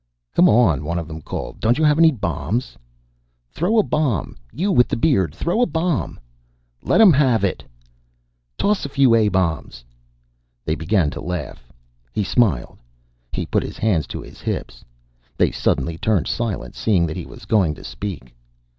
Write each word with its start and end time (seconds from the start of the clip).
"Come 0.33 0.49
on!" 0.49 0.83
one 0.83 0.97
of 0.97 1.07
them 1.07 1.21
called. 1.21 1.59
"Don't 1.59 1.77
you 1.77 1.83
have 1.83 1.99
any 1.99 2.09
bombs?" 2.09 2.75
"Throw 3.51 3.77
a 3.77 3.83
bomb! 3.83 4.35
You 4.51 4.71
with 4.71 4.87
the 4.87 4.97
beard! 4.97 5.35
Throw 5.35 5.61
a 5.61 5.67
bomb!" 5.67 6.19
"Let 6.81 6.99
'em 6.99 7.13
have 7.13 7.43
it!" 7.43 7.63
"Toss 8.57 8.83
a 8.83 8.89
few 8.89 9.13
A 9.13 9.27
Bombs!" 9.29 9.85
They 10.65 10.73
began 10.73 11.11
to 11.11 11.21
laugh. 11.21 11.71
He 12.13 12.23
smiled. 12.23 12.79
He 13.31 13.45
put 13.45 13.61
his 13.61 13.77
hands 13.77 14.07
to 14.07 14.23
his 14.23 14.41
hips. 14.41 14.83
They 15.37 15.51
suddenly 15.51 15.99
turned 15.99 16.25
silent, 16.27 16.73
seeing 16.75 17.05
that 17.05 17.15
he 17.15 17.27
was 17.27 17.45
going 17.45 17.75
to 17.75 17.83
speak. 17.83 18.33